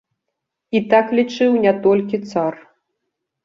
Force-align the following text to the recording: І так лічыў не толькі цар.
І 0.79 0.81
так 0.93 1.13
лічыў 1.21 1.51
не 1.67 1.77
толькі 1.87 2.23
цар. 2.33 2.53